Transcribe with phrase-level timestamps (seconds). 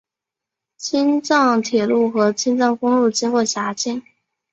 [0.77, 4.01] 青藏铁路和青藏公路经过辖境。